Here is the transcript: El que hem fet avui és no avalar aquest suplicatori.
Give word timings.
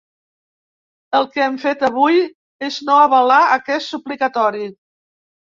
El 1.19 1.27
que 1.35 1.43
hem 1.47 1.59
fet 1.65 1.83
avui 1.89 2.23
és 2.69 2.79
no 2.89 2.97
avalar 3.03 3.39
aquest 3.59 3.93
suplicatori. 3.95 4.67